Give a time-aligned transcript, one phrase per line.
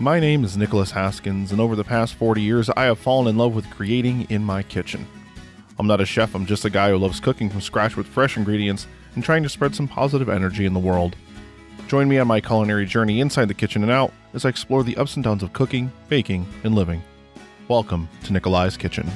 [0.00, 3.36] My name is Nicholas Haskins, and over the past 40 years, I have fallen in
[3.36, 5.04] love with creating in my kitchen.
[5.76, 8.36] I'm not a chef, I'm just a guy who loves cooking from scratch with fresh
[8.36, 11.16] ingredients and trying to spread some positive energy in the world.
[11.88, 14.96] Join me on my culinary journey inside the kitchen and out as I explore the
[14.96, 17.02] ups and downs of cooking, baking, and living.
[17.66, 19.10] Welcome to Nikolai's Kitchen.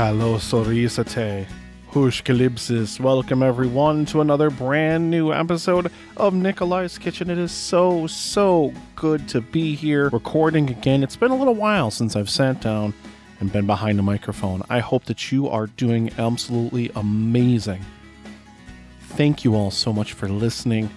[0.00, 1.46] Kalosorisate.
[1.90, 2.98] Hushkalibsis.
[2.98, 7.28] Welcome everyone to another brand new episode of Nikolai's Kitchen.
[7.28, 11.02] It is so, so good to be here recording again.
[11.02, 12.94] It's been a little while since I've sat down
[13.40, 14.62] and been behind a microphone.
[14.70, 17.84] I hope that you are doing absolutely amazing.
[19.02, 20.88] Thank you all so much for listening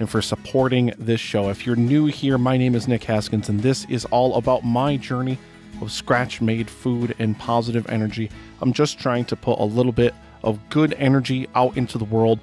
[0.00, 1.50] and for supporting this show.
[1.50, 4.96] If you're new here, my name is Nick Haskins, and this is all about my
[4.96, 5.36] journey
[5.80, 8.30] of scratch made food and positive energy.
[8.60, 12.38] I'm just trying to put a little bit of good energy out into the world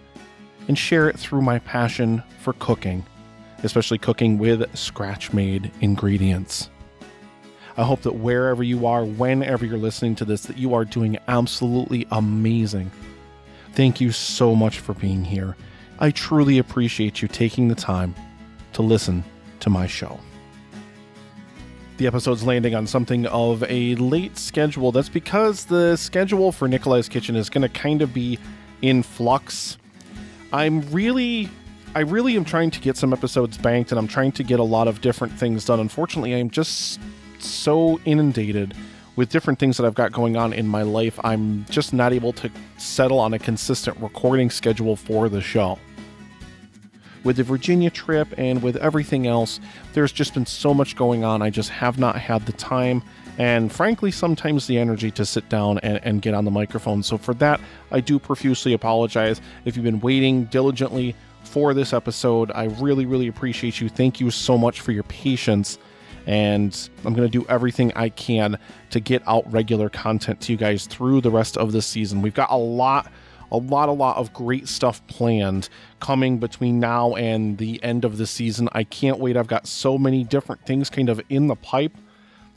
[0.67, 3.05] and share it through my passion for cooking,
[3.63, 6.69] especially cooking with scratch made ingredients.
[7.77, 11.17] I hope that wherever you are, whenever you're listening to this, that you are doing
[11.27, 12.89] absolutely amazing.
[13.73, 15.57] Thank you so much for being here.
[15.99, 18.15] I truly appreciate you taking the time
[18.73, 19.23] to listen
[19.59, 20.19] to my show
[21.97, 24.91] the episode's landing on something of a late schedule.
[24.91, 28.37] That's because the schedule for Nikolai's Kitchen is going to kind of be
[28.81, 29.77] in flux.
[30.51, 31.49] I'm really
[31.95, 34.63] I really am trying to get some episodes banked and I'm trying to get a
[34.63, 35.79] lot of different things done.
[35.79, 36.99] Unfortunately, I'm just
[37.39, 38.73] so inundated
[39.15, 41.17] with different things that I've got going on in my life.
[41.23, 45.79] I'm just not able to settle on a consistent recording schedule for the show
[47.25, 49.59] with the Virginia trip and with everything else,
[49.91, 51.41] there's just been so much going on.
[51.41, 53.03] I just have not had the time
[53.37, 57.03] and frankly, sometimes the energy to sit down and, and, get on the microphone.
[57.03, 57.59] So, for that,
[57.91, 59.41] I do profusely apologize.
[59.65, 63.89] If you've been waiting diligently for this episode, I really, really appreciate you.
[63.89, 65.77] Thank you so much for your patience.
[66.27, 68.57] And I'm going to do everything I can
[68.89, 72.21] to get out regular content to you guys through the rest of this season.
[72.21, 73.11] We've got a lot
[73.55, 78.17] a lot, a lot of great stuff planned coming between now and the end of
[78.17, 78.67] the season.
[78.73, 79.37] I can't wait.
[79.37, 81.93] I've got so many different things kind of in the pipe,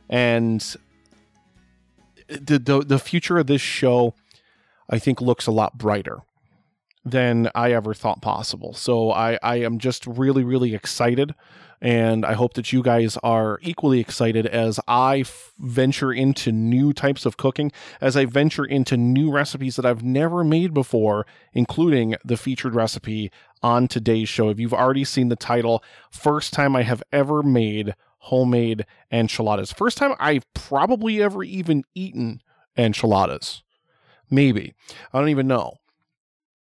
[0.08, 0.60] and
[2.28, 4.14] the the, the future of this show,
[4.90, 6.18] I think, looks a lot brighter
[7.04, 8.74] than I ever thought possible.
[8.74, 11.34] So I I am just really, really excited
[11.80, 16.92] and I hope that you guys are equally excited as I f- venture into new
[16.92, 22.16] types of cooking, as I venture into new recipes that I've never made before, including
[22.24, 23.30] the featured recipe
[23.62, 24.48] on today's show.
[24.48, 29.72] If you've already seen the title, first time I have ever made homemade enchiladas.
[29.72, 32.42] First time I've probably ever even eaten
[32.76, 33.62] enchiladas.
[34.30, 34.74] Maybe.
[35.12, 35.74] I don't even know.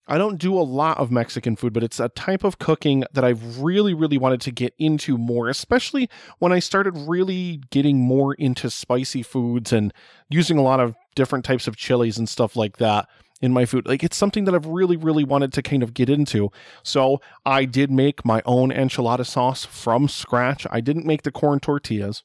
[0.07, 3.25] I don't do a lot of Mexican food, but it's a type of cooking that
[3.25, 8.35] I've really, really wanted to get into more, especially when I started really getting more
[8.35, 9.95] into spicy foods and
[10.29, 13.09] using a lot of different types of chilies and stuff like that
[13.41, 13.87] in my food.
[13.87, 16.51] Like it's something that I've really, really wanted to kind of get into.
[16.83, 20.67] So I did make my own enchilada sauce from scratch.
[20.71, 22.23] I didn't make the corn tortillas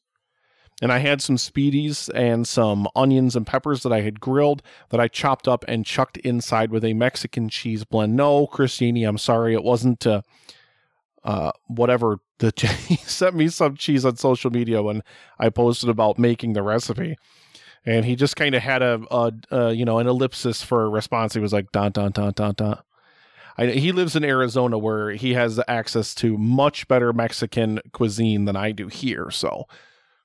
[0.81, 4.99] and I had some spiedies and some onions and peppers that I had grilled that
[4.99, 8.15] I chopped up and chucked inside with a Mexican cheese blend.
[8.15, 10.21] No, Christini, I'm sorry, it wasn't uh,
[11.23, 12.53] uh, whatever the
[12.87, 15.03] he sent me some cheese on social media when
[15.37, 17.17] I posted about making the recipe.
[17.85, 20.89] And he just kind of had a, a, a, you know, an ellipsis for a
[20.89, 21.33] response.
[21.33, 22.85] He was like, dot, dot, dot, dot, dot.
[23.57, 28.55] I, he lives in Arizona where he has access to much better Mexican cuisine than
[28.55, 29.31] I do here.
[29.31, 29.65] So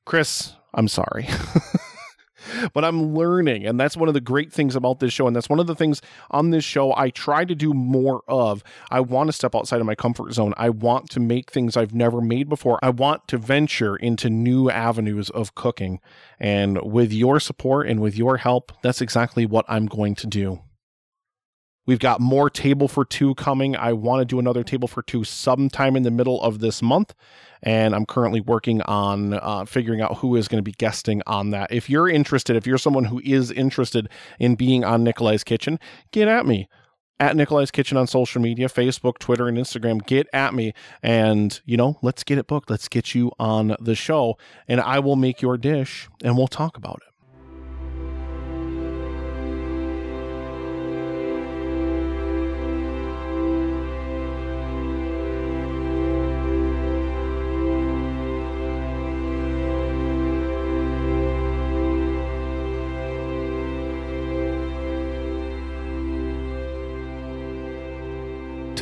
[0.04, 1.28] Chris, I'm sorry.
[2.72, 3.66] but I'm learning.
[3.66, 5.26] And that's one of the great things about this show.
[5.26, 8.62] And that's one of the things on this show I try to do more of.
[8.90, 10.54] I want to step outside of my comfort zone.
[10.56, 12.78] I want to make things I've never made before.
[12.82, 16.00] I want to venture into new avenues of cooking.
[16.38, 20.60] And with your support and with your help, that's exactly what I'm going to do.
[21.86, 23.76] We've got more table for two coming.
[23.76, 27.14] I want to do another table for two sometime in the middle of this month.
[27.62, 31.50] And I'm currently working on uh, figuring out who is going to be guesting on
[31.50, 31.72] that.
[31.72, 34.08] If you're interested, if you're someone who is interested
[34.38, 35.78] in being on Nikolai's Kitchen,
[36.10, 36.68] get at me
[37.20, 40.04] at Nikolai's Kitchen on social media, Facebook, Twitter, and Instagram.
[40.04, 42.70] Get at me and, you know, let's get it booked.
[42.70, 44.36] Let's get you on the show
[44.68, 47.13] and I will make your dish and we'll talk about it.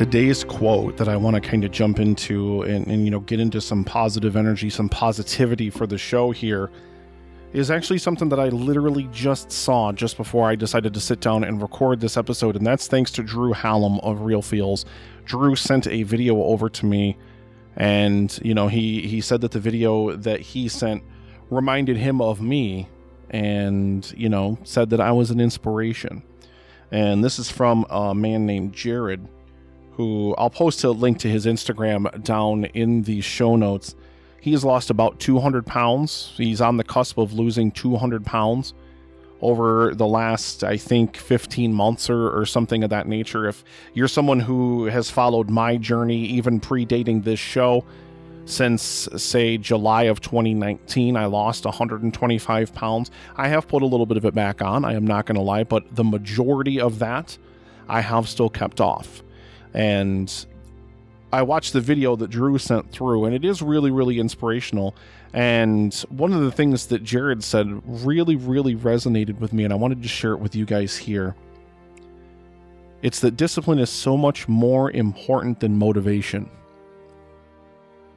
[0.03, 3.39] Today's quote that I want to kind of jump into and, and, you know get
[3.39, 6.69] into some positive energy, some positivity for the show here
[7.53, 11.45] is actually something that I literally just saw just before I decided to sit down
[11.45, 14.83] and record this episode, and that's thanks to Drew Hallam of Real Feels.
[15.23, 17.15] Drew sent a video over to me,
[17.77, 21.01] and you know he he said that the video that he sent
[21.49, 22.89] reminded him of me,
[23.29, 26.23] and you know said that I was an inspiration.
[26.91, 29.29] And this is from a man named Jared
[29.95, 33.95] who I'll post a link to his Instagram down in the show notes.
[34.41, 36.33] He has lost about 200 pounds.
[36.35, 38.73] He's on the cusp of losing 200 pounds
[39.41, 43.47] over the last, I think, 15 months or, or something of that nature.
[43.47, 43.63] If
[43.93, 47.85] you're someone who has followed my journey, even predating this show,
[48.45, 53.11] since say July of 2019, I lost 125 pounds.
[53.35, 55.41] I have put a little bit of it back on, I am not going to
[55.41, 57.37] lie, but the majority of that
[57.87, 59.23] I have still kept off.
[59.73, 60.45] And
[61.31, 64.95] I watched the video that Drew sent through, and it is really, really inspirational.
[65.33, 69.75] And one of the things that Jared said really, really resonated with me, and I
[69.75, 71.35] wanted to share it with you guys here.
[73.01, 76.49] It's that discipline is so much more important than motivation.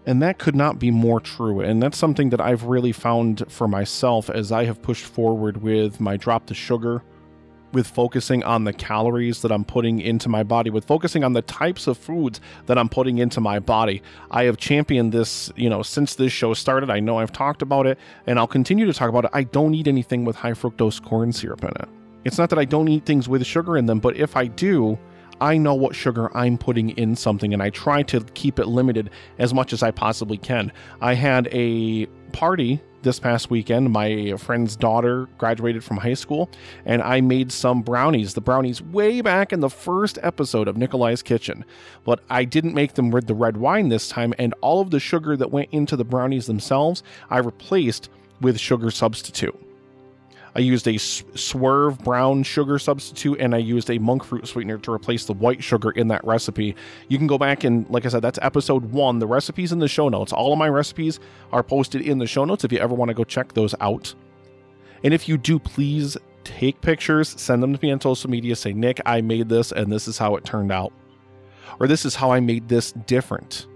[0.05, 1.61] And that could not be more true.
[1.61, 6.01] And that's something that I've really found for myself as I have pushed forward with
[6.01, 7.03] my drop the sugar
[7.77, 11.43] with focusing on the calories that I'm putting into my body, with focusing on the
[11.43, 14.03] types of foods that I'm putting into my body.
[14.31, 16.89] I have championed this, you know, since this show started.
[16.89, 19.31] I know I've talked about it and I'll continue to talk about it.
[19.35, 21.89] I don't eat anything with high fructose corn syrup in it.
[22.25, 24.99] It's not that I don't eat things with sugar in them, but if I do,
[25.43, 29.11] I know what sugar I'm putting in something and I try to keep it limited
[29.39, 30.73] as much as I possibly can.
[31.03, 33.91] I had a party this past weekend.
[33.91, 36.51] My friend's daughter graduated from high school,
[36.85, 38.35] and I made some brownies.
[38.35, 41.65] The brownies way back in the first episode of Nikolai's Kitchen,
[42.05, 45.01] but I didn't make them with the red wine this time, and all of the
[45.01, 48.11] sugar that went into the brownies themselves, I replaced
[48.43, 49.59] with sugar substitute.
[50.57, 54.91] I used a swerve brown sugar substitute and I used a monk fruit sweetener to
[54.91, 56.75] replace the white sugar in that recipe.
[57.09, 59.19] You can go back and, like I said, that's episode one.
[59.19, 60.33] The recipe's in the show notes.
[60.33, 61.21] All of my recipes
[61.53, 64.15] are posted in the show notes if you ever want to go check those out.
[65.05, 68.57] And if you do, please take pictures, send them to me on social media.
[68.57, 70.91] Say, Nick, I made this and this is how it turned out.
[71.81, 73.67] Or this is how I made this different.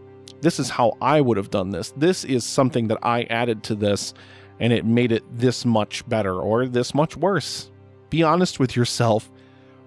[0.41, 1.93] This is how I would have done this.
[1.94, 4.15] This is something that I added to this
[4.61, 7.71] and it made it this much better or this much worse.
[8.11, 9.31] Be honest with yourself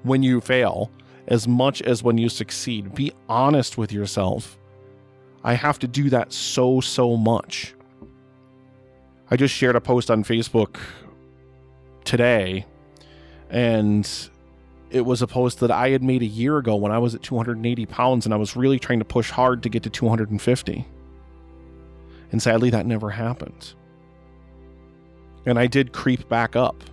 [0.01, 0.91] when you fail
[1.27, 2.95] as much as when you succeed.
[2.95, 4.57] Be honest with yourself.
[5.43, 7.75] I have to do that so, so much.
[9.29, 10.77] I just shared a post on Facebook
[12.03, 12.65] today,
[13.49, 14.09] and
[14.89, 17.21] it was a post that I had made a year ago when I was at
[17.21, 20.87] 280 pounds and I was really trying to push hard to get to 250.
[22.31, 23.73] And sadly, that never happened
[25.45, 26.83] and I did creep back up.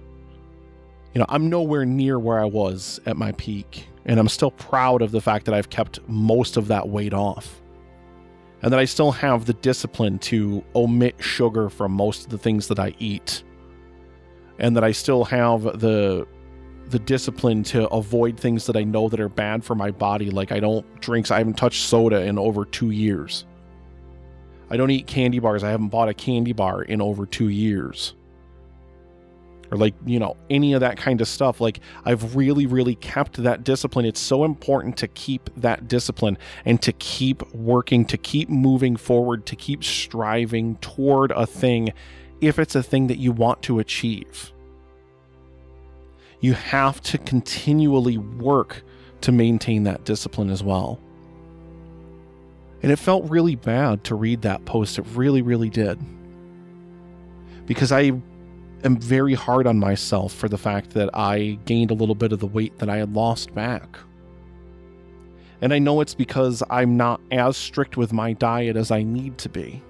[1.14, 5.02] You know, I'm nowhere near where I was at my peak, and I'm still proud
[5.02, 7.60] of the fact that I've kept most of that weight off.
[8.62, 12.68] And that I still have the discipline to omit sugar from most of the things
[12.68, 13.42] that I eat.
[14.58, 16.26] And that I still have the
[16.90, 20.28] the discipline to avoid things that I know that are bad for my body.
[20.28, 23.46] Like I don't drink, I haven't touched soda in over two years.
[24.70, 25.62] I don't eat candy bars.
[25.62, 28.14] I haven't bought a candy bar in over two years
[29.70, 31.60] or like, you know, any of that kind of stuff.
[31.60, 34.04] Like, I've really, really kept that discipline.
[34.04, 39.46] It's so important to keep that discipline and to keep working, to keep moving forward,
[39.46, 41.92] to keep striving toward a thing
[42.40, 44.52] if it's a thing that you want to achieve.
[46.40, 48.82] You have to continually work
[49.20, 50.98] to maintain that discipline as well.
[52.82, 54.98] And it felt really bad to read that post.
[54.98, 55.98] It really, really did.
[57.66, 58.12] Because I
[58.84, 62.40] am very hard on myself for the fact that I gained a little bit of
[62.40, 63.98] the weight that I had lost back.
[65.60, 69.38] And I know it's because I'm not as strict with my diet as I need
[69.38, 69.82] to be.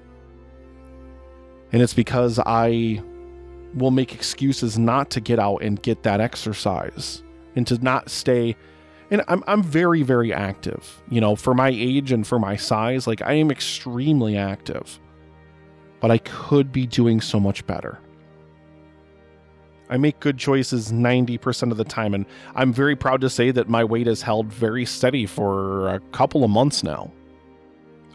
[1.73, 3.01] And it's because I
[3.75, 7.23] will make excuses not to get out and get that exercise
[7.55, 8.57] and to not stay
[9.11, 11.03] and I'm I'm very very active.
[11.09, 15.01] You know, for my age and for my size, like I am extremely active.
[16.01, 17.99] But I could be doing so much better.
[19.91, 23.69] I make good choices 90% of the time, and I'm very proud to say that
[23.69, 27.11] my weight has held very steady for a couple of months now.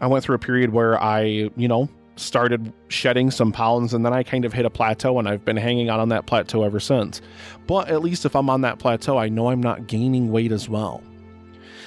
[0.00, 4.12] I went through a period where I, you know, started shedding some pounds and then
[4.12, 6.80] I kind of hit a plateau and I've been hanging out on that plateau ever
[6.80, 7.20] since.
[7.66, 10.68] But at least if I'm on that plateau, I know I'm not gaining weight as
[10.68, 11.02] well.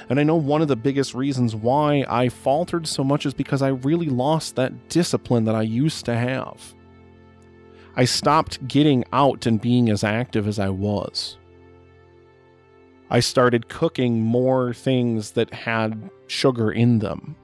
[0.10, 3.62] And I know one of the biggest reasons why I faltered so much is because
[3.62, 6.75] I really lost that discipline that I used to have.
[8.00, 11.38] I stopped getting out and being as active as I was.
[13.10, 17.36] I started cooking more things that had sugar in them.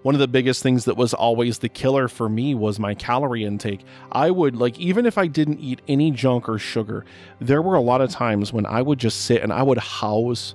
[0.00, 3.44] One of the biggest things that was always the killer for me was my calorie
[3.44, 3.84] intake.
[4.12, 7.04] I would, like, even if I didn't eat any junk or sugar,
[7.38, 10.54] there were a lot of times when I would just sit and I would house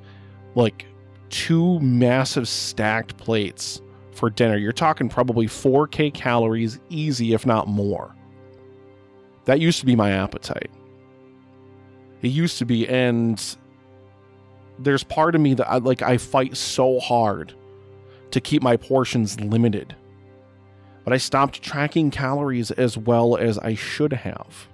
[0.55, 0.87] like
[1.29, 3.83] two massive stacked plates
[4.13, 4.57] for dinner.
[4.57, 8.14] You're talking probably 4K calories, easy, if not more.
[9.45, 10.71] That used to be my appetite.
[12.21, 13.41] It used to be, and
[14.79, 17.53] there's part of me that I like I fight so hard
[18.31, 19.95] to keep my portions limited.
[21.03, 24.67] But I stopped tracking calories as well as I should have.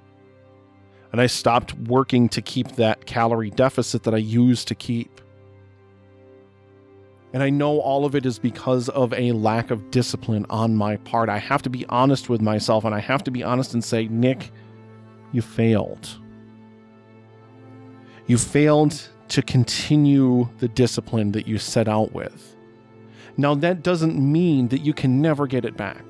[1.11, 5.19] And I stopped working to keep that calorie deficit that I used to keep.
[7.33, 10.97] And I know all of it is because of a lack of discipline on my
[10.97, 11.27] part.
[11.27, 14.07] I have to be honest with myself and I have to be honest and say,
[14.07, 14.51] Nick,
[15.31, 16.07] you failed.
[18.27, 22.55] You failed to continue the discipline that you set out with.
[23.37, 26.03] Now, that doesn't mean that you can never get it back.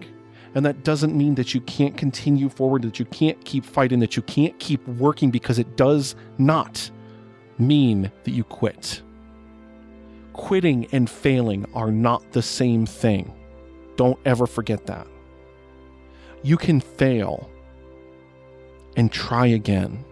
[0.54, 4.16] And that doesn't mean that you can't continue forward, that you can't keep fighting, that
[4.16, 6.90] you can't keep working, because it does not
[7.58, 9.02] mean that you quit.
[10.34, 13.32] Quitting and failing are not the same thing.
[13.98, 15.06] Don't ever forget that.
[16.42, 17.51] You can fail
[18.96, 20.04] and try again.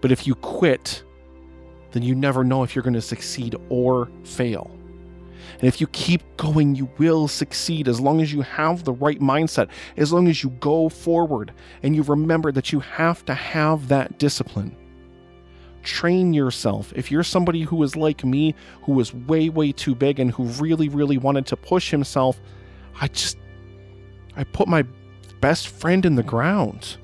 [0.00, 1.02] But if you quit,
[1.92, 4.70] then you never know if you're going to succeed or fail.
[5.58, 9.20] And if you keep going, you will succeed as long as you have the right
[9.20, 13.88] mindset, as long as you go forward and you remember that you have to have
[13.88, 14.76] that discipline.
[15.82, 16.92] Train yourself.
[16.96, 20.44] If you're somebody who is like me, who was way, way too big and who
[20.44, 22.40] really, really wanted to push himself,
[23.00, 23.38] I just,
[24.36, 24.84] I put my
[25.40, 26.98] best friend in the ground.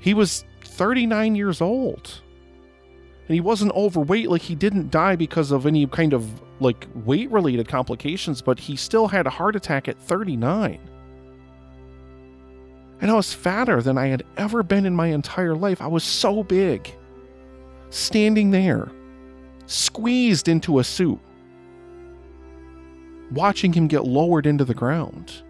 [0.00, 2.20] He was 39 years old.
[3.28, 6.26] And he wasn't overweight, like he didn't die because of any kind of
[6.58, 10.80] like weight related complications, but he still had a heart attack at 39.
[13.00, 15.80] And I was fatter than I had ever been in my entire life.
[15.80, 16.92] I was so big.
[17.90, 18.90] Standing there,
[19.66, 21.18] squeezed into a suit,
[23.30, 25.42] watching him get lowered into the ground.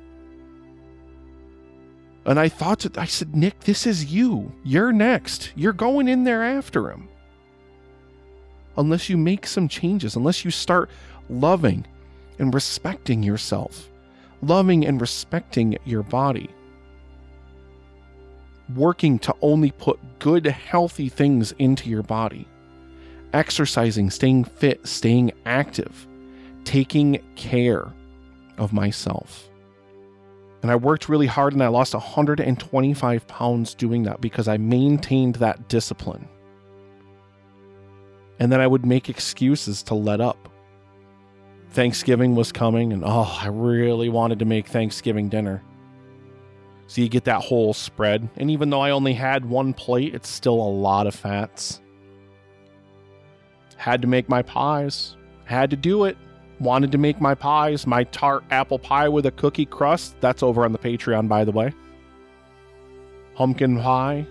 [2.30, 4.52] And I thought, to, I said, Nick, this is you.
[4.62, 5.52] You're next.
[5.56, 7.08] You're going in there after him.
[8.76, 10.90] Unless you make some changes, unless you start
[11.28, 11.84] loving
[12.38, 13.90] and respecting yourself,
[14.42, 16.48] loving and respecting your body,
[18.76, 22.46] working to only put good, healthy things into your body,
[23.32, 26.06] exercising, staying fit, staying active,
[26.62, 27.92] taking care
[28.56, 29.49] of myself.
[30.62, 35.36] And I worked really hard and I lost 125 pounds doing that because I maintained
[35.36, 36.28] that discipline.
[38.38, 40.48] And then I would make excuses to let up.
[41.70, 45.62] Thanksgiving was coming, and oh, I really wanted to make Thanksgiving dinner.
[46.88, 48.28] So you get that whole spread.
[48.36, 51.80] And even though I only had one plate, it's still a lot of fats.
[53.76, 55.16] Had to make my pies.
[55.44, 56.16] Had to do it
[56.60, 60.14] wanted to make my pies, my tart apple pie with a cookie crust.
[60.20, 61.72] That's over on the Patreon, by the way.
[63.34, 64.26] Pumpkin pie.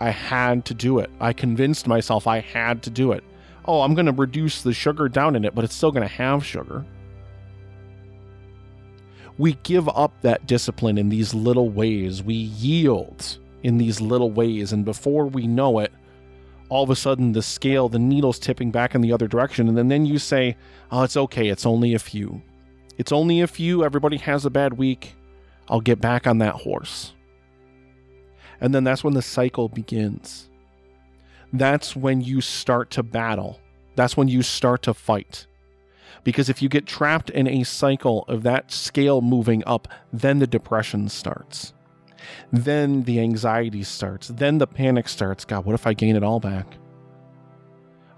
[0.00, 1.10] I had to do it.
[1.20, 3.22] I convinced myself I had to do it.
[3.66, 6.14] Oh, I'm going to reduce the sugar down in it, but it's still going to
[6.14, 6.84] have sugar.
[9.38, 12.22] We give up that discipline in these little ways.
[12.22, 14.72] We yield in these little ways.
[14.72, 15.92] And before we know it,
[16.70, 19.68] all of a sudden the scale, the needle's tipping back in the other direction.
[19.68, 20.56] And then, then you say,
[20.90, 21.48] oh, it's okay.
[21.48, 22.42] It's only a few.
[22.96, 23.84] It's only a few.
[23.84, 25.14] Everybody has a bad week.
[25.68, 27.12] I'll get back on that horse.
[28.60, 30.48] And then that's when the cycle begins.
[31.52, 33.60] That's when you start to battle.
[33.96, 35.46] That's when you start to fight.
[36.22, 40.46] Because if you get trapped in a cycle of that scale moving up, then the
[40.46, 41.72] depression starts.
[42.52, 44.28] Then the anxiety starts.
[44.28, 45.44] Then the panic starts.
[45.44, 46.76] God, what if I gain it all back?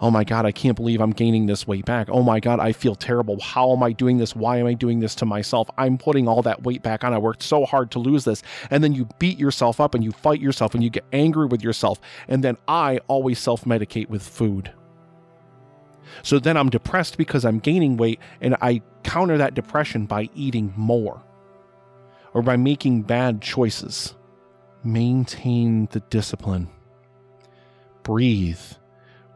[0.02, 2.09] Oh my God, I can't believe I'm gaining this weight back.
[2.11, 3.40] Oh my God, I feel terrible.
[3.40, 4.35] How am I doing this?
[4.35, 5.71] Why am I doing this to myself?
[5.78, 7.14] I'm putting all that weight back on.
[7.14, 8.42] I worked so hard to lose this.
[8.68, 11.62] And then you beat yourself up and you fight yourself and you get angry with
[11.62, 12.00] yourself.
[12.26, 14.73] And then I always self medicate with food.
[16.25, 20.73] So then I'm depressed because I'm gaining weight and I counter that depression by eating
[20.76, 21.23] more
[22.35, 24.15] or by making bad choices.
[24.85, 26.69] Maintain the discipline.
[28.03, 28.61] Breathe.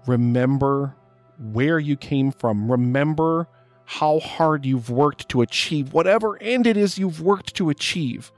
[0.07, 0.97] Remember
[1.39, 2.71] where you came from.
[2.71, 3.49] Remember
[3.85, 8.33] how hard you've worked to achieve whatever end it is you've worked to achieve.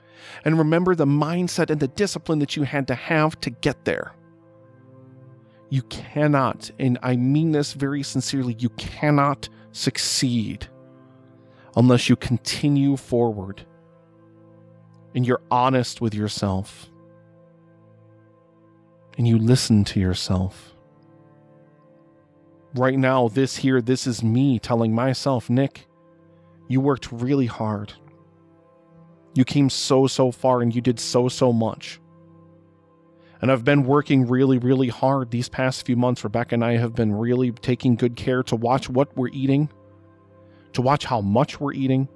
[0.44, 4.12] And remember the mindset and the discipline that you had to have to get there.
[5.70, 10.66] You cannot, and I mean this very sincerely, you cannot succeed
[11.76, 13.64] unless you continue forward
[15.18, 16.88] and you're honest with yourself
[19.16, 20.76] and you listen to yourself.
[22.76, 25.88] Right now, this here, this is me telling myself, Nick,
[26.68, 27.94] you worked really hard.
[29.34, 31.98] You came so, so far and you did so, so much.
[33.42, 36.22] And I've been working really, really hard these past few months.
[36.22, 39.68] Rebecca and I have been really taking good care to watch what we're eating,
[40.74, 42.08] to watch how much we're eating.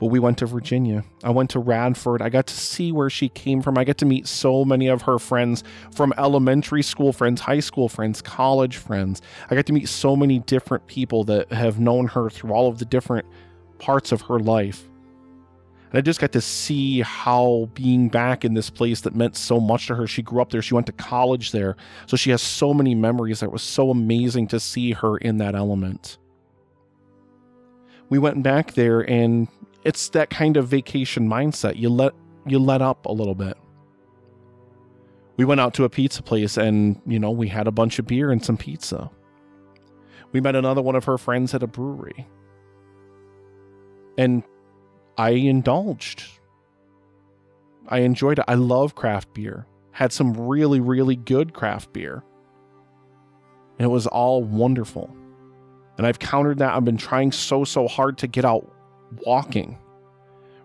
[0.00, 1.04] But we went to Virginia.
[1.22, 2.22] I went to Radford.
[2.22, 3.76] I got to see where she came from.
[3.76, 5.62] I got to meet so many of her friends
[5.94, 9.20] from elementary school friends, high school friends, college friends.
[9.50, 12.78] I got to meet so many different people that have known her through all of
[12.78, 13.26] the different
[13.78, 14.88] parts of her life.
[15.90, 19.60] And I just got to see how being back in this place that meant so
[19.60, 20.06] much to her.
[20.06, 21.76] She grew up there, she went to college there.
[22.06, 25.54] So she has so many memories that was so amazing to see her in that
[25.54, 26.16] element.
[28.08, 29.46] We went back there and
[29.84, 31.76] it's that kind of vacation mindset.
[31.76, 32.12] You let
[32.46, 33.56] you let up a little bit.
[35.36, 38.06] We went out to a pizza place and, you know, we had a bunch of
[38.06, 39.10] beer and some pizza.
[40.32, 42.28] We met another one of her friends at a brewery.
[44.18, 44.42] And
[45.16, 46.24] I indulged.
[47.88, 48.44] I enjoyed it.
[48.48, 49.66] I love craft beer.
[49.92, 52.22] Had some really, really good craft beer.
[53.78, 55.14] And it was all wonderful.
[55.96, 56.74] And I've countered that.
[56.74, 58.70] I've been trying so, so hard to get out
[59.26, 59.78] walking.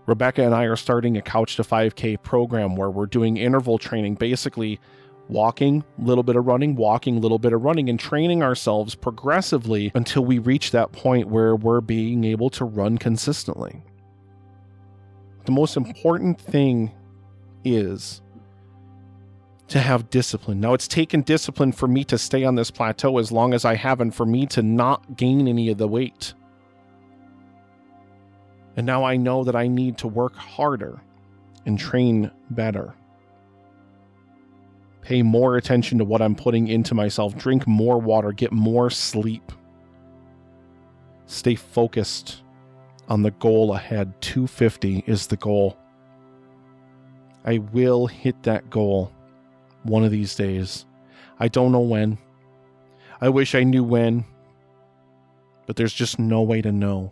[0.06, 4.16] Rebecca and I are starting a Couch to 5K program where we're doing interval training,
[4.16, 4.80] basically
[5.28, 10.24] walking, little bit of running, walking, little bit of running, and training ourselves progressively until
[10.24, 13.84] we reach that point where we're being able to run consistently.
[15.46, 16.92] The most important thing
[17.64, 18.22] is
[19.68, 20.60] to have discipline.
[20.60, 23.76] Now, it's taken discipline for me to stay on this plateau as long as I
[23.76, 26.36] have, and for me to not gain any of the weight.
[28.76, 31.02] And now I know that I need to work harder
[31.66, 32.94] and train better.
[35.02, 39.52] Pay more attention to what I'm putting into myself, drink more water, get more sleep.
[41.28, 42.42] Stay focused
[43.08, 44.20] on the goal ahead.
[44.22, 45.78] 250 is the goal.
[47.46, 49.12] I will hit that goal
[49.84, 50.86] one of these days.
[51.40, 52.18] I don't know when.
[53.22, 54.26] I wish I knew when,
[55.68, 57.12] but there's just no way to know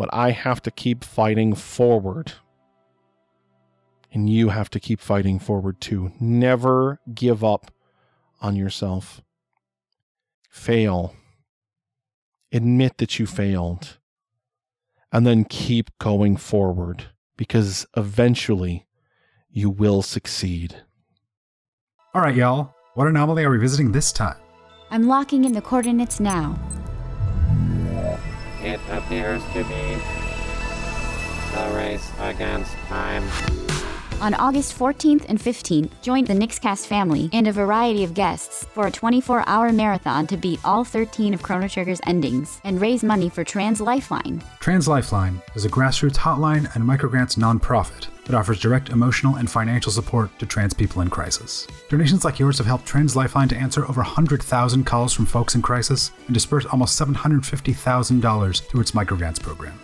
[0.00, 2.32] but I have to keep fighting forward.
[4.10, 6.12] And you have to keep fighting forward too.
[6.18, 7.70] Never give up
[8.40, 9.20] on yourself.
[10.48, 11.14] Fail.
[12.50, 13.98] Admit that you failed.
[15.12, 18.86] And then keep going forward because eventually
[19.50, 20.76] you will succeed.
[22.14, 22.74] All right, y'all.
[22.94, 24.38] What anomaly are we visiting this time?
[24.90, 26.58] I'm locking in the coordinates now.
[28.62, 29.96] It appears to be
[31.56, 33.69] a race against time.
[34.20, 38.86] On August 14th and 15th, join the Nixcast family and a variety of guests for
[38.86, 43.30] a 24 hour marathon to beat all 13 of Chrono Trigger's endings and raise money
[43.30, 44.42] for Trans Lifeline.
[44.58, 49.90] Trans Lifeline is a grassroots hotline and microgrants nonprofit that offers direct emotional and financial
[49.90, 51.66] support to trans people in crisis.
[51.88, 55.62] Donations like yours have helped Trans Lifeline to answer over 100,000 calls from folks in
[55.62, 59.80] crisis and disperse almost $750,000 through its microgrants program.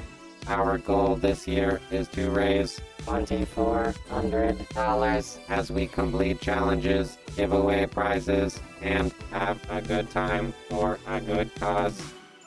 [0.49, 8.61] Our goal this year is to raise $2,400 as we complete challenges, give away prizes,
[8.81, 12.01] and have a good time for a good cause.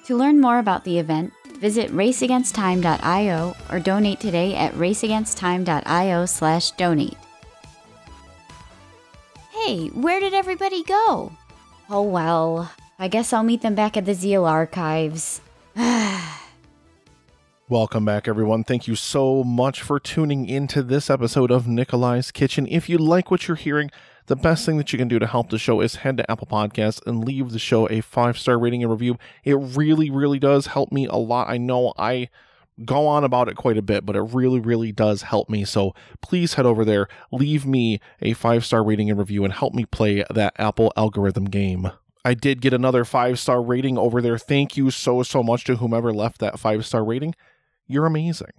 [0.05, 7.17] To learn more about the event, visit raceagainsttime.io or donate today at raceagainsttime.io slash donate.
[9.51, 11.33] Hey, where did everybody go?
[11.89, 15.41] Oh well, I guess I'll meet them back at the Zeal archives.
[17.69, 18.63] Welcome back, everyone.
[18.63, 22.65] Thank you so much for tuning into this episode of Nikolai's Kitchen.
[22.67, 23.91] If you like what you're hearing,
[24.25, 26.47] the best thing that you can do to help the show is head to Apple
[26.47, 29.19] Podcasts and leave the show a five star rating and review.
[29.43, 31.47] It really, really does help me a lot.
[31.47, 32.29] I know I
[32.85, 35.63] go on about it quite a bit, but it really, really does help me.
[35.63, 39.75] So please head over there, leave me a five star rating and review, and help
[39.75, 41.91] me play that Apple algorithm game.
[42.25, 44.39] I did get another five star rating over there.
[44.39, 47.35] Thank you so, so much to whomever left that five star rating.
[47.89, 48.51] You're amazing.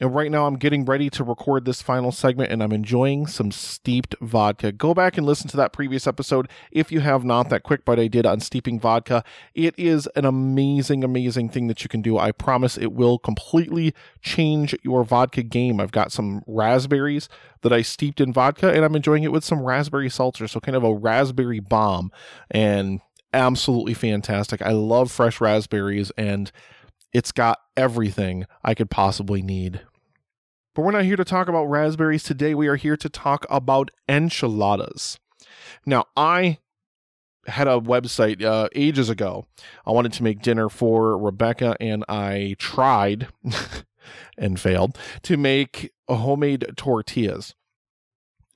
[0.00, 3.52] And right now, I'm getting ready to record this final segment and I'm enjoying some
[3.52, 4.72] steeped vodka.
[4.72, 7.98] Go back and listen to that previous episode if you have not, that quick bite
[7.98, 9.22] I did on steeping vodka.
[9.54, 12.16] It is an amazing, amazing thing that you can do.
[12.16, 15.78] I promise it will completely change your vodka game.
[15.78, 17.28] I've got some raspberries
[17.60, 20.48] that I steeped in vodka and I'm enjoying it with some raspberry seltzer.
[20.48, 22.10] So, kind of a raspberry bomb
[22.50, 23.02] and
[23.34, 24.62] absolutely fantastic.
[24.62, 26.50] I love fresh raspberries and
[27.12, 29.80] it's got everything I could possibly need.
[30.74, 32.54] But we're not here to talk about raspberries today.
[32.54, 35.18] We are here to talk about enchiladas.
[35.84, 36.58] Now, I
[37.46, 39.46] had a website uh, ages ago.
[39.86, 43.28] I wanted to make dinner for Rebecca, and I tried
[44.38, 47.54] and failed to make homemade tortillas.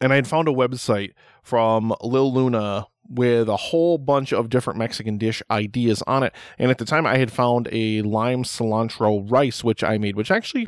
[0.00, 1.12] And I had found a website
[1.42, 6.32] from Lil Luna with a whole bunch of different Mexican dish ideas on it.
[6.58, 10.30] And at the time, I had found a lime cilantro rice, which I made, which
[10.30, 10.66] actually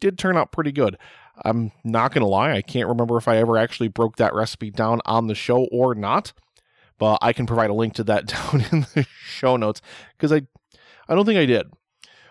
[0.00, 0.96] did turn out pretty good.
[1.44, 4.70] I'm not going to lie, I can't remember if I ever actually broke that recipe
[4.70, 6.32] down on the show or not,
[6.98, 9.82] but I can provide a link to that down in the show notes
[10.16, 10.42] because I
[11.08, 11.66] I don't think I did.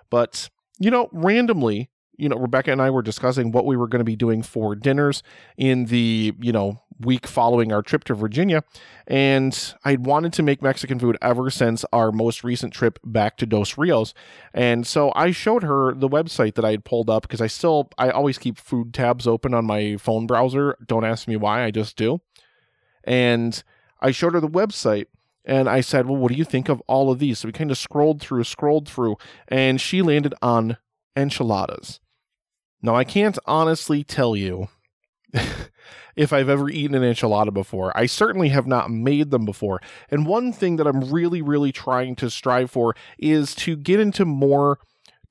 [0.10, 4.00] But you know, randomly, you know, Rebecca and I were discussing what we were going
[4.00, 5.24] to be doing for dinners
[5.58, 8.64] in the, you know, week following our trip to Virginia.
[9.08, 13.46] And I'd wanted to make Mexican food ever since our most recent trip back to
[13.46, 14.14] Dos Rios.
[14.54, 17.90] And so I showed her the website that I had pulled up because I still,
[17.98, 20.78] I always keep food tabs open on my phone browser.
[20.86, 22.22] Don't ask me why, I just do.
[23.04, 23.62] And
[24.02, 25.08] I showed her the website.
[25.48, 27.40] And I said, Well, what do you think of all of these?
[27.40, 30.78] So we kind of scrolled through, scrolled through, and she landed on
[31.16, 32.00] enchiladas.
[32.86, 34.68] Now, I can't honestly tell you
[36.16, 37.92] if I've ever eaten an enchilada before.
[37.98, 39.82] I certainly have not made them before.
[40.12, 44.24] And one thing that I'm really, really trying to strive for is to get into
[44.24, 44.78] more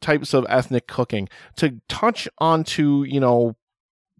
[0.01, 3.55] types of ethnic cooking, to touch onto, you know,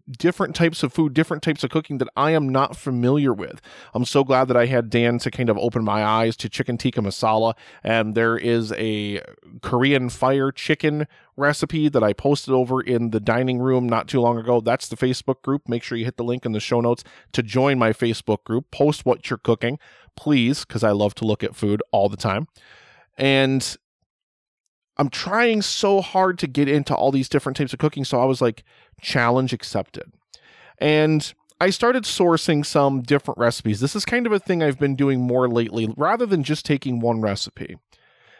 [0.09, 3.61] different types of food, different types of cooking that I am not familiar with.
[3.93, 6.77] I'm so glad that I had Dan to kind of open my eyes to chicken
[6.77, 7.55] tikka masala.
[7.83, 9.21] And there is a
[9.61, 14.37] Korean fire chicken recipe that I posted over in the dining room not too long
[14.37, 14.61] ago.
[14.61, 15.67] That's the Facebook group.
[15.67, 18.71] Make sure you hit the link in the show notes to join my Facebook group.
[18.71, 19.79] Post what you're cooking,
[20.15, 22.47] please, because I love to look at food all the time.
[23.17, 23.77] And
[24.97, 28.05] I'm trying so hard to get into all these different types of cooking.
[28.05, 28.63] So I was like,
[29.01, 30.11] challenge accepted.
[30.77, 33.79] And I started sourcing some different recipes.
[33.79, 36.99] This is kind of a thing I've been doing more lately rather than just taking
[36.99, 37.77] one recipe.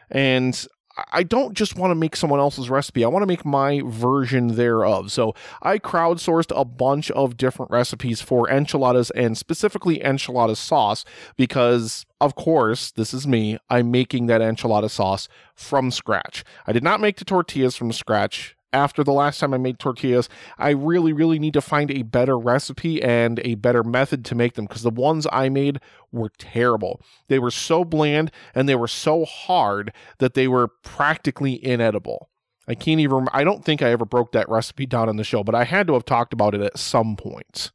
[0.10, 0.66] And
[1.12, 3.04] I don't just want to make someone else's recipe.
[3.04, 5.12] I want to make my version thereof.
[5.12, 11.04] So I crowdsourced a bunch of different recipes for enchiladas and specifically enchilada sauce
[11.36, 13.58] because, of course, this is me.
[13.70, 16.44] I'm making that enchilada sauce from scratch.
[16.66, 20.28] I did not make the tortillas from scratch after the last time I made tortillas,
[20.58, 24.56] I really, really need to find a better recipe and a better method to make
[24.56, 25.80] them because the ones I made
[26.12, 27.02] were terrible.
[27.30, 32.30] They were so bland and they were so hard that they were practically inedible.
[32.68, 35.44] I can't even, I don't think I ever broke that recipe down in the show,
[35.44, 37.72] but I had to have talked about it at some point.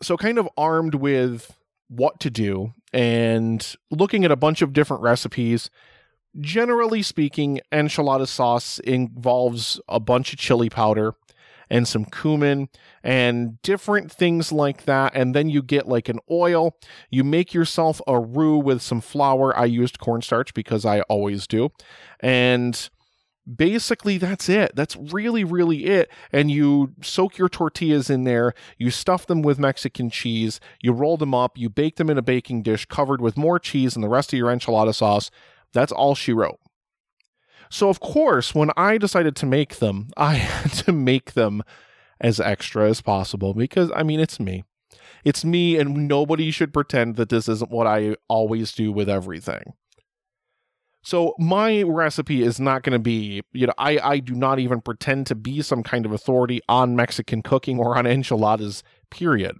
[0.00, 1.56] So, kind of armed with
[1.88, 5.68] what to do and looking at a bunch of different recipes
[6.40, 11.14] generally speaking, enchilada sauce involves a bunch of chili powder
[11.70, 12.68] and some cumin
[13.02, 15.12] and different things like that.
[15.14, 16.76] And then you get like an oil.
[17.10, 19.56] You make yourself a roux with some flour.
[19.56, 21.70] I used cornstarch because I always do.
[22.20, 22.88] And
[23.52, 28.90] basically that's it that's really really it and you soak your tortillas in there you
[28.90, 32.62] stuff them with mexican cheese you roll them up you bake them in a baking
[32.62, 35.30] dish covered with more cheese and the rest of your enchilada sauce
[35.74, 36.58] that's all she wrote.
[37.68, 41.62] So, of course, when I decided to make them, I had to make them
[42.20, 44.64] as extra as possible because, I mean, it's me.
[45.24, 49.72] It's me, and nobody should pretend that this isn't what I always do with everything.
[51.02, 54.80] So, my recipe is not going to be, you know, I, I do not even
[54.80, 59.56] pretend to be some kind of authority on Mexican cooking or on enchiladas, period.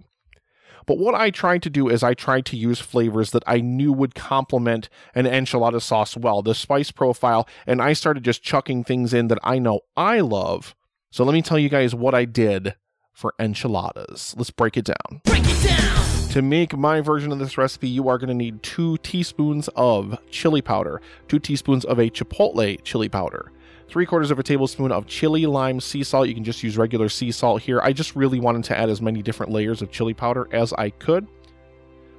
[0.85, 3.91] But what I tried to do is I tried to use flavors that I knew
[3.91, 9.13] would complement an enchilada sauce well, the spice profile, and I started just chucking things
[9.13, 10.75] in that I know I love.
[11.11, 12.75] So let me tell you guys what I did
[13.13, 14.35] for enchiladas.
[14.37, 15.21] Let's break it down.
[15.23, 16.29] Break it down!
[16.31, 20.19] To make my version of this recipe, you are going to need two teaspoons of
[20.29, 23.53] chili powder, two teaspoons of a chipotle chili powder,
[23.87, 26.27] three quarters of a tablespoon of chili lime sea salt.
[26.27, 27.79] You can just use regular sea salt here.
[27.81, 30.89] I just really wanted to add as many different layers of chili powder as I
[30.89, 31.27] could.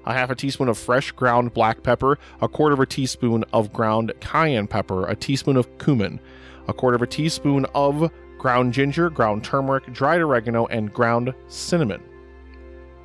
[0.05, 3.73] A half a teaspoon of fresh ground black pepper, a quarter of a teaspoon of
[3.73, 6.21] ground cayenne pepper, a teaspoon of cumin,
[6.69, 12.03] a quarter of a teaspoon of ground ginger, ground turmeric, dried oregano, and ground cinnamon.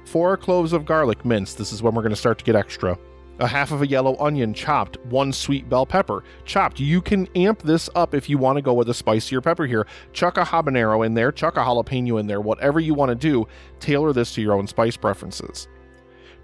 [0.05, 1.57] Four cloves of garlic minced.
[1.57, 2.97] This is when we're going to start to get extra.
[3.41, 6.79] A half of a yellow onion chopped, one sweet bell pepper chopped.
[6.79, 9.87] You can amp this up if you want to go with a spicier pepper here.
[10.13, 13.47] Chuck a habanero in there, chuck a jalapeno in there, whatever you want to do.
[13.79, 15.67] Tailor this to your own spice preferences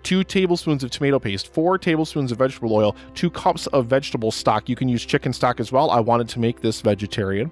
[0.04, 4.70] two tablespoons of tomato paste, four tablespoons of vegetable oil, two cups of vegetable stock.
[4.70, 5.92] You can use chicken stock as well.
[5.92, 7.52] I wanted to make this vegetarian.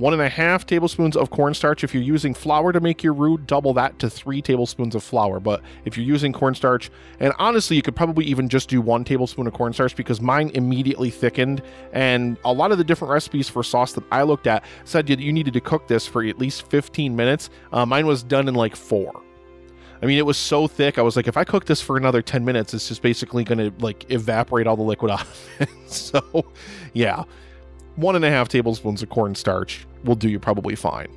[0.00, 1.84] One and a half tablespoons of cornstarch.
[1.84, 5.40] If you're using flour to make your roux, double that to three tablespoons of flour.
[5.40, 9.46] But if you're using cornstarch, and honestly, you could probably even just do one tablespoon
[9.46, 11.60] of cornstarch because mine immediately thickened.
[11.92, 15.18] And a lot of the different recipes for sauce that I looked at said that
[15.18, 17.50] you needed to cook this for at least 15 minutes.
[17.70, 19.12] Uh, mine was done in like four.
[20.02, 20.98] I mean, it was so thick.
[20.98, 23.58] I was like, if I cook this for another 10 minutes, it's just basically going
[23.58, 25.46] to like evaporate all the liquid off.
[25.86, 26.46] so,
[26.94, 27.24] yeah,
[28.00, 31.08] one and a half tablespoons of cornstarch will do you probably fine.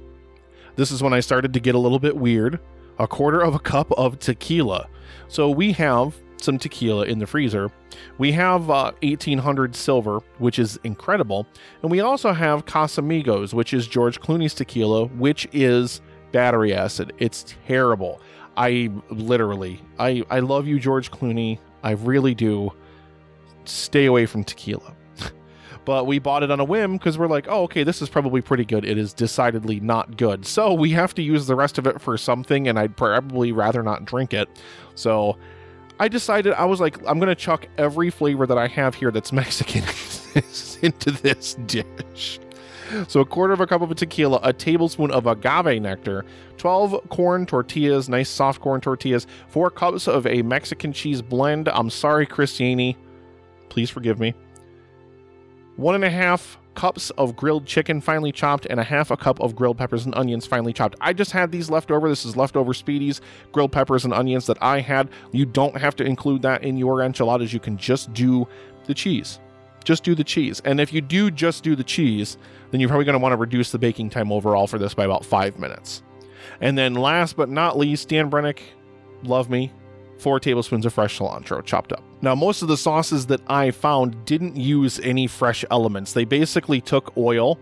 [0.76, 2.60] This is when I started to get a little bit weird.
[3.00, 4.88] A quarter of a cup of tequila.
[5.28, 7.72] So we have some tequila in the freezer.
[8.18, 11.48] We have uh, 1800 silver, which is incredible.
[11.82, 17.14] And we also have Casamigos, which is George Clooney's tequila, which is battery acid.
[17.18, 18.22] It's terrible.
[18.58, 21.60] I literally, I, I love you, George Clooney.
[21.82, 22.72] I really do.
[23.66, 24.94] Stay away from tequila.
[25.86, 28.42] But we bought it on a whim because we're like, oh, okay, this is probably
[28.42, 28.86] pretty good.
[28.86, 30.46] It is decidedly not good.
[30.46, 33.84] So we have to use the rest of it for something, and I'd probably rather
[33.84, 34.50] not drink it.
[34.96, 35.38] So
[36.00, 39.12] I decided, I was like, I'm going to chuck every flavor that I have here
[39.12, 39.84] that's Mexican
[40.82, 42.40] into this dish.
[43.08, 46.26] So a quarter of a cup of tequila, a tablespoon of agave nectar,
[46.58, 51.70] 12 corn tortillas, nice soft corn tortillas, four cups of a Mexican cheese blend.
[51.70, 52.96] I'm sorry, Christiani.
[53.70, 54.36] Please forgive me.
[55.76, 59.40] One and a half cups of grilled chicken finely chopped and a half a cup
[59.40, 60.96] of grilled peppers and onions finely chopped.
[61.02, 62.10] I just had these left over.
[62.10, 65.10] This is leftover Spiedies, grilled peppers and onions that I had.
[65.32, 67.54] You don't have to include that in your enchiladas.
[67.54, 68.48] You can just do
[68.86, 69.40] the cheese
[69.84, 70.62] just do the cheese.
[70.66, 72.38] And if you do just do the cheese,
[72.72, 75.06] then you're probably going to want to reduce the baking time overall for this by
[75.06, 76.04] about five minutes.
[76.62, 78.60] And then last but not least, Dan Brennick,
[79.24, 79.72] love me,
[80.18, 82.04] four tablespoons of fresh cilantro chopped up.
[82.22, 86.14] Now, most of the sauces that I found didn't use any fresh elements.
[86.14, 87.60] They basically took oil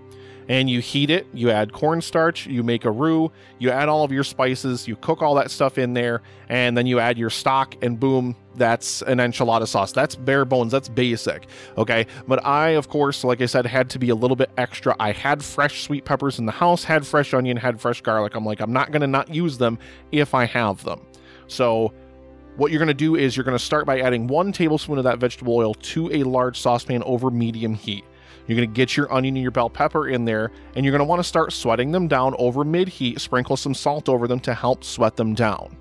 [0.51, 1.27] and you heat it.
[1.33, 5.21] You add cornstarch, you make a roux, you add all of your spices, you cook
[5.21, 9.19] all that stuff in there, and then you add your stock, and boom, that's an
[9.19, 9.91] enchilada sauce.
[9.93, 11.47] That's bare bones, that's basic.
[11.77, 12.05] Okay.
[12.27, 14.95] But I, of course, like I said, had to be a little bit extra.
[14.99, 18.35] I had fresh sweet peppers in the house, had fresh onion, had fresh garlic.
[18.35, 19.79] I'm like, I'm not going to not use them
[20.11, 21.01] if I have them.
[21.47, 21.93] So,
[22.57, 25.03] what you're going to do is you're going to start by adding one tablespoon of
[25.05, 28.03] that vegetable oil to a large saucepan over medium heat.
[28.47, 30.99] You're going to get your onion and your bell pepper in there, and you're going
[30.99, 33.21] to want to start sweating them down over mid heat.
[33.21, 35.77] Sprinkle some salt over them to help sweat them down.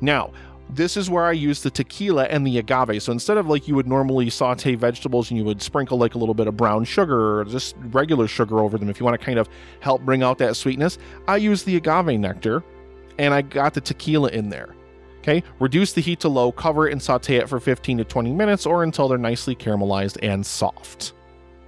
[0.00, 0.30] Now,
[0.70, 3.02] this is where I use the tequila and the agave.
[3.02, 6.18] So instead of like you would normally saute vegetables and you would sprinkle like a
[6.18, 9.24] little bit of brown sugar or just regular sugar over them if you want to
[9.24, 9.48] kind of
[9.80, 12.64] help bring out that sweetness, I use the agave nectar
[13.18, 14.74] and I got the tequila in there.
[15.24, 18.30] Okay, reduce the heat to low, cover it and saute it for 15 to 20
[18.32, 21.14] minutes or until they're nicely caramelized and soft.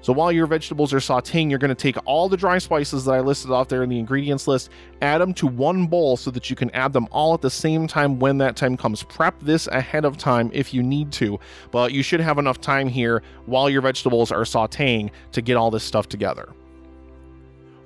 [0.02, 3.12] So while your vegetables are sauteing, you're going to take all the dry spices that
[3.12, 4.68] I listed off there in the ingredients list,
[5.00, 7.86] add them to one bowl so that you can add them all at the same
[7.86, 9.02] time when that time comes.
[9.04, 11.40] Prep this ahead of time if you need to,
[11.70, 15.70] but you should have enough time here while your vegetables are sauteing to get all
[15.70, 16.50] this stuff together.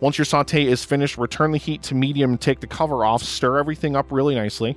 [0.00, 3.56] Once your saute is finished, return the heat to medium, take the cover off, stir
[3.56, 4.76] everything up really nicely.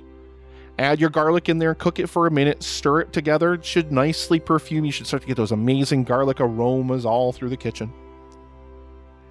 [0.78, 3.54] Add your garlic in there, cook it for a minute, stir it together.
[3.54, 4.84] It should nicely perfume.
[4.84, 7.92] You should start to get those amazing garlic aromas all through the kitchen.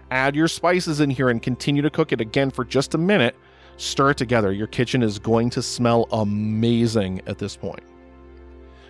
[0.09, 3.35] Add your spices in here and continue to cook it again for just a minute.
[3.75, 4.53] Stir it together.
[4.53, 7.83] Your kitchen is going to smell amazing at this point.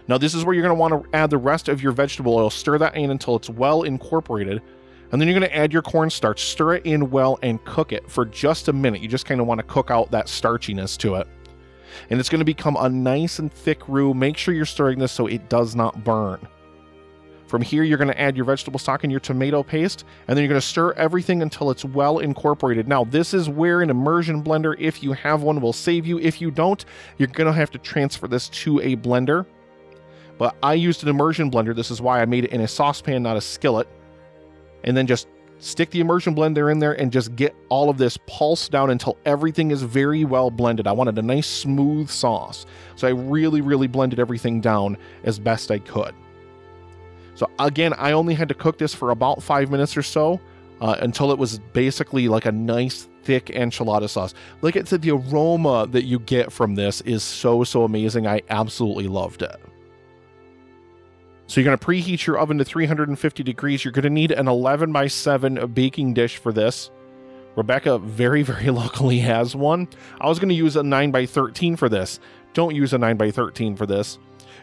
[0.08, 2.36] Now, this is where you're going to want to add the rest of your vegetable
[2.36, 2.50] oil.
[2.50, 4.62] Stir that in until it's well incorporated.
[5.12, 8.12] And then you're going to add your cornstarch, stir it in well, and cook it
[8.12, 9.02] for just a minute.
[9.02, 11.28] You just kind of want to cook out that starchiness to it
[12.10, 14.14] and it's going to become a nice and thick roux.
[14.14, 16.48] Make sure you're stirring this so it does not burn.
[17.48, 20.44] From here, you're going to add your vegetable stock and your tomato paste, and then
[20.44, 22.88] you're going to stir everything until it's well incorporated.
[22.88, 26.18] Now, this is where an immersion blender, if you have one, will save you.
[26.18, 26.84] If you don't,
[27.20, 29.46] you're going to have to transfer this to a blender.
[30.40, 31.76] But I used an immersion blender.
[31.76, 33.88] This is why I made it in a saucepan, not a skillet.
[34.84, 35.28] And then just
[35.64, 39.18] stick the immersion blender in there and just get all of this pulse down until
[39.26, 40.88] everything is very well blended.
[40.88, 42.66] I wanted a nice smooth sauce.
[42.96, 46.14] So I really, really blended everything down as best I could.
[47.36, 50.40] So again, I only had to cook this for about five minutes or so.
[50.84, 54.34] uh, until it was basically like a nice thick enchilada sauce.
[54.62, 58.28] Like I said, the aroma that you get from this is so, so amazing.
[58.28, 59.56] I absolutely loved it.
[61.48, 63.84] So you're going to preheat your oven to 350 degrees.
[63.84, 66.90] You're going to need an 11 by 7 baking dish for this.
[67.56, 69.88] Rebecca very, very luckily has one.
[70.20, 72.20] I was going to use a 9 by 13 for this.
[72.54, 74.20] Don't use a 9 by 13 for this.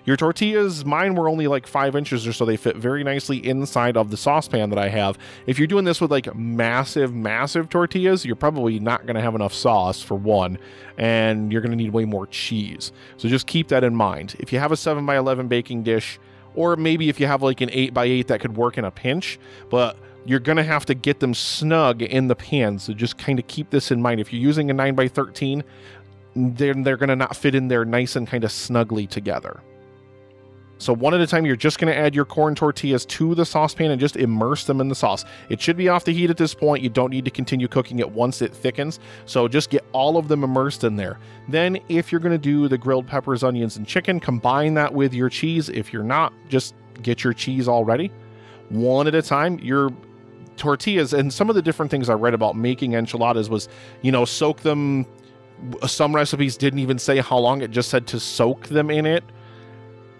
[0.06, 2.44] Your tortillas, mine were only like five inches or so.
[2.46, 5.18] They fit very nicely inside of the saucepan that I have.
[5.46, 9.34] If you're doing this with like massive, massive tortillas, you're probably not going to have
[9.34, 10.58] enough sauce for one,
[10.96, 12.92] and you're going to need way more cheese.
[13.18, 14.36] So just keep that in mind.
[14.38, 16.18] If you have a 7 by 11 baking dish,
[16.54, 18.90] or maybe if you have like an 8 by 8 that could work in a
[18.90, 19.38] pinch,
[19.70, 22.78] but you're going to have to get them snug in the pan.
[22.78, 24.20] So just kind of keep this in mind.
[24.20, 25.64] If you're using a 9 by 13,
[26.36, 29.60] then they're going to not fit in there nice and kind of snugly together.
[30.80, 33.44] So one at a time, you're just going to add your corn tortillas to the
[33.44, 35.26] saucepan and just immerse them in the sauce.
[35.50, 36.82] It should be off the heat at this point.
[36.82, 38.98] You don't need to continue cooking it once it thickens.
[39.26, 41.18] So just get all of them immersed in there.
[41.48, 45.12] Then if you're going to do the grilled peppers, onions, and chicken, combine that with
[45.12, 45.68] your cheese.
[45.68, 48.10] If you're not, just get your cheese already.
[48.70, 49.90] One at a time, your
[50.56, 53.68] tortillas and some of the different things I read about making enchiladas was,
[54.00, 55.04] you know, soak them.
[55.86, 59.22] Some recipes didn't even say how long, it just said to soak them in it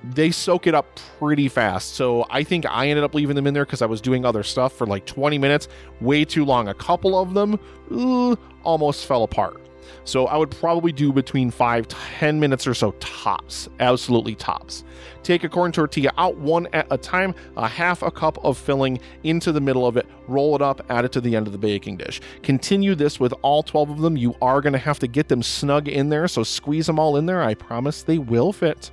[0.05, 1.95] they soak it up pretty fast.
[1.95, 4.43] So I think I ended up leaving them in there because I was doing other
[4.43, 5.69] stuff for like 20 minutes,
[6.01, 6.69] way too long.
[6.69, 7.59] A couple of them
[7.91, 9.61] uh, almost fell apart.
[10.05, 14.85] So I would probably do between five, 10 minutes or so tops, absolutely tops.
[15.23, 18.99] Take a corn tortilla out one at a time, a half a cup of filling
[19.25, 21.59] into the middle of it, roll it up, add it to the end of the
[21.59, 22.21] baking dish.
[22.43, 24.17] Continue this with all 12 of them.
[24.17, 27.17] You are going to have to get them snug in there, so squeeze them all
[27.17, 27.43] in there.
[27.43, 28.91] I promise they will fit.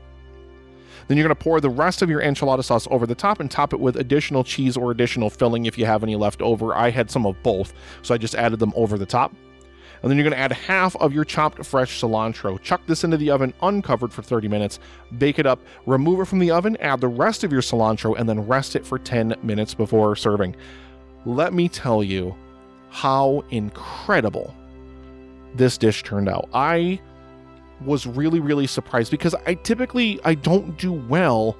[1.07, 3.49] Then you're going to pour the rest of your enchilada sauce over the top and
[3.49, 6.75] top it with additional cheese or additional filling if you have any left over.
[6.75, 9.33] I had some of both, so I just added them over the top.
[10.01, 12.61] And then you're going to add half of your chopped fresh cilantro.
[12.61, 14.79] Chuck this into the oven uncovered for 30 minutes.
[15.17, 18.29] Bake it up, remove it from the oven, add the rest of your cilantro, and
[18.29, 20.55] then rest it for 10 minutes before serving.
[21.25, 22.35] Let me tell you
[22.89, 24.55] how incredible
[25.55, 26.47] this dish turned out.
[26.53, 27.01] I
[27.81, 31.57] was really really surprised because I typically I don't do well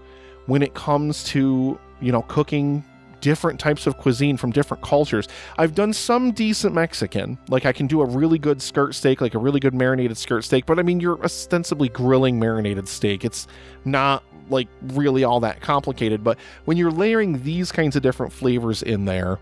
[0.48, 2.84] when it comes to, you know, cooking
[3.20, 5.28] different types of cuisine from different cultures.
[5.58, 9.34] I've done some decent Mexican, like I can do a really good skirt steak, like
[9.34, 13.26] a really good marinated skirt steak, but I mean you're ostensibly grilling marinated steak.
[13.26, 13.48] It's
[13.86, 18.84] not like really all that complicated, but when you're layering these kinds of different flavors
[18.84, 19.40] in there,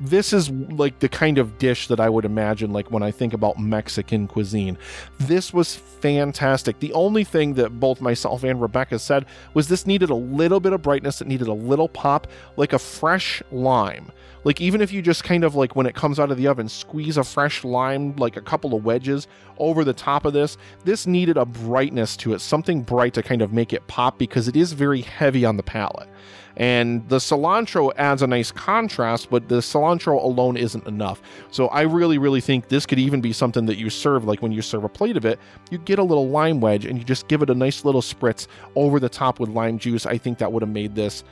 [0.00, 3.32] this is like the kind of dish that I would imagine like when I think
[3.32, 4.78] about Mexican cuisine.
[5.18, 6.78] This was fantastic.
[6.78, 10.72] The only thing that both myself and Rebecca said was this needed a little bit
[10.72, 14.12] of brightness, it needed a little pop, like a fresh lime.
[14.44, 16.68] Like even if you just kind of like when it comes out of the oven,
[16.68, 19.26] squeeze a fresh lime, like a couple of wedges
[19.58, 23.42] over the top of this, this needed a brightness to it, something bright to kind
[23.42, 26.08] of make it pop because it is very heavy on the palate.
[26.58, 31.22] And the cilantro adds a nice contrast, but the cilantro alone isn't enough.
[31.50, 34.50] So I really, really think this could even be something that you serve, like when
[34.50, 35.38] you serve a plate of it,
[35.70, 38.48] you get a little lime wedge and you just give it a nice little spritz
[38.74, 40.04] over the top with lime juice.
[40.04, 41.22] I think that would have made this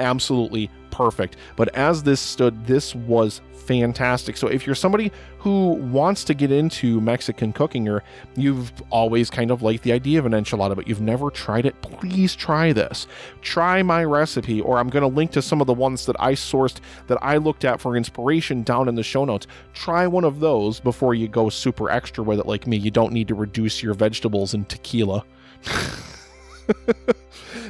[0.00, 1.36] absolutely perfect.
[1.56, 4.36] But as this stood, this was fantastic.
[4.36, 8.04] So if you're somebody who wants to get into Mexican cooking or
[8.36, 11.80] you've always kind of liked the idea of an enchilada but you've never tried it,
[11.82, 13.08] please try this.
[13.42, 16.34] Try my recipe or I'm going to link to some of the ones that I
[16.34, 16.78] sourced
[17.08, 19.48] that I looked at for inspiration down in the show notes.
[19.72, 22.76] Try one of those before you go super extra with it like me.
[22.76, 25.24] You don't need to reduce your vegetables in tequila.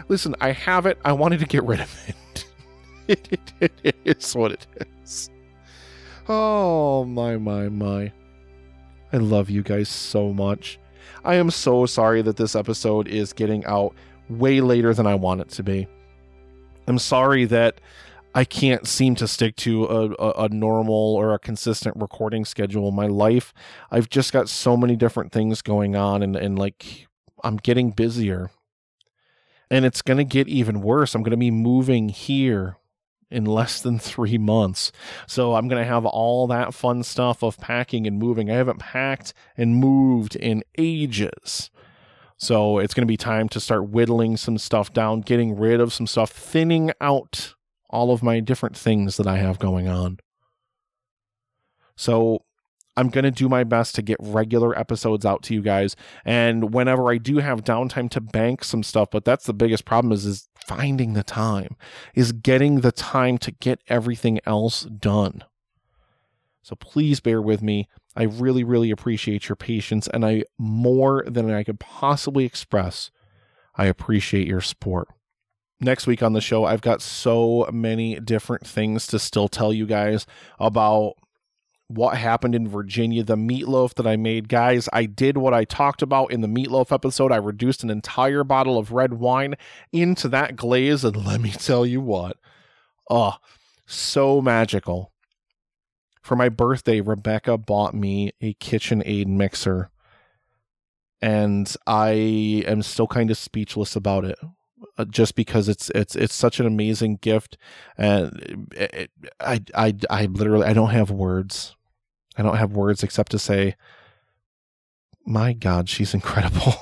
[0.08, 0.98] Listen, I have it.
[1.04, 2.46] I wanted to get rid of it.
[3.08, 4.66] it, is what it
[5.04, 5.30] is.
[6.28, 8.12] Oh, my, my, my.
[9.12, 10.78] I love you guys so much.
[11.24, 13.94] I am so sorry that this episode is getting out
[14.28, 15.86] way later than I want it to be.
[16.86, 17.80] I'm sorry that
[18.34, 22.88] I can't seem to stick to a, a, a, normal or a consistent recording schedule
[22.88, 23.54] in my life.
[23.90, 27.06] I've just got so many different things going on, and, and like
[27.44, 28.50] I'm getting busier.
[29.70, 31.14] And it's going to get even worse.
[31.14, 32.76] I'm going to be moving here
[33.30, 34.92] in less than three months.
[35.26, 38.50] So I'm going to have all that fun stuff of packing and moving.
[38.50, 41.70] I haven't packed and moved in ages.
[42.36, 45.92] So it's going to be time to start whittling some stuff down, getting rid of
[45.92, 47.54] some stuff, thinning out
[47.90, 50.18] all of my different things that I have going on.
[51.96, 52.44] So
[52.96, 55.96] I'm going to do my best to get regular episodes out to you guys.
[56.24, 60.12] And whenever I do have downtime to bank some stuff, but that's the biggest problem
[60.12, 61.76] is, is finding the time,
[62.14, 65.44] is getting the time to get everything else done.
[66.62, 67.88] So please bear with me.
[68.16, 73.10] I really, really appreciate your patience, and I more than I could possibly express,
[73.74, 75.08] I appreciate your support.
[75.80, 79.84] Next week on the show, I've got so many different things to still tell you
[79.84, 80.26] guys
[80.60, 81.14] about
[81.88, 84.48] what happened in Virginia, the meatloaf that I made.
[84.48, 87.30] Guys, I did what I talked about in the meatloaf episode.
[87.30, 89.54] I reduced an entire bottle of red wine
[89.92, 92.36] into that glaze, and let me tell you what,
[93.10, 93.34] oh,
[93.86, 95.12] so magical.
[96.22, 99.90] For my birthday, Rebecca bought me a KitchenAid mixer,
[101.20, 102.12] and I
[102.66, 104.38] am still kind of speechless about it.
[104.98, 107.56] Uh, just because it's it's it's such an amazing gift,
[107.96, 109.10] and it,
[109.40, 111.74] I I I literally I don't have words.
[112.36, 113.76] I don't have words except to say,
[115.26, 116.74] my God, she's incredible.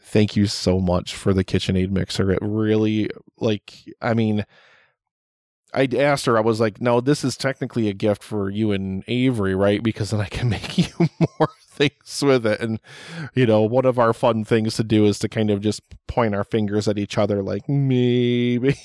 [0.00, 2.30] Thank you so much for the KitchenAid mixer.
[2.30, 4.44] It really like I mean.
[5.72, 9.04] I asked her, I was like, no, this is technically a gift for you and
[9.06, 9.82] Avery, right?
[9.82, 10.86] Because then I can make you
[11.38, 12.60] more things with it.
[12.60, 12.80] And,
[13.34, 16.34] you know, one of our fun things to do is to kind of just point
[16.34, 18.76] our fingers at each other, like, maybe.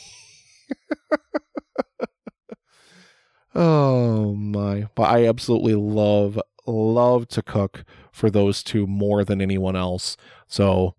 [3.55, 4.88] oh my.
[4.95, 10.15] But I absolutely love, love to cook for those two more than anyone else.
[10.47, 10.95] So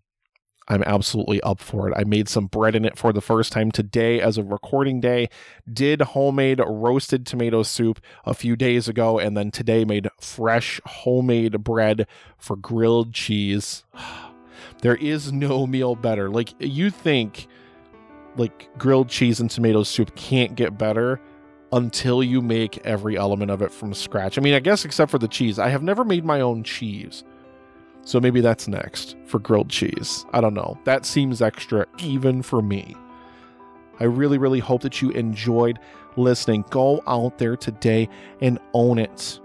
[0.69, 1.95] I'm absolutely up for it.
[1.97, 5.29] I made some bread in it for the first time today as a recording day.
[5.73, 11.63] Did homemade roasted tomato soup a few days ago, and then today made fresh homemade
[11.63, 12.07] bread
[12.39, 13.85] for grilled cheese.
[14.83, 16.29] there is no meal better.
[16.29, 17.47] Like you think
[18.37, 21.21] like grilled cheese and tomato soup can't get better
[21.73, 24.39] until you make every element of it from scratch.
[24.39, 25.59] I mean, I guess except for the cheese.
[25.59, 27.25] I have never made my own cheese.
[28.07, 30.25] So maybe that's next for grilled cheese.
[30.33, 30.79] I don't know.
[30.85, 32.95] That seems extra even for me.
[33.99, 35.81] I really, really hope that you enjoyed
[36.17, 36.65] listening.
[36.71, 38.09] Go out there today
[38.41, 39.41] and own it.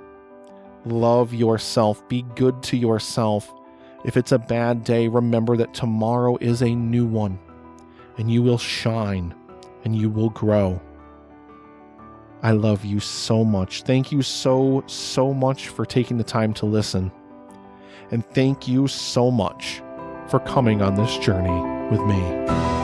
[0.86, 2.08] Love yourself.
[2.08, 3.52] Be good to yourself.
[4.06, 7.40] If it's a bad day, remember that tomorrow is a new one,
[8.20, 9.34] and you will shine
[9.86, 10.80] and you will grow.
[12.44, 13.82] I love you so much.
[13.84, 17.12] Thank you so, so much for taking the time to listen
[18.12, 19.82] and thank you so much
[20.28, 22.81] for coming on this journey with me.